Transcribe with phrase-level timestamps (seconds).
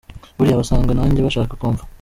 [0.37, 1.83] Buriya wasanga nanjye bashaka ko mpfa.